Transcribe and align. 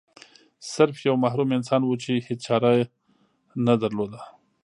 سرف 0.71 0.97
یو 1.07 1.15
محروم 1.23 1.49
انسان 1.57 1.81
و 1.83 1.93
چې 2.03 2.11
هیڅ 2.27 2.39
چاره 2.47 2.71
نه 3.65 3.73
درلوده. 3.81 4.21